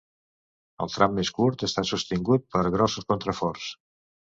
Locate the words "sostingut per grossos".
1.91-3.09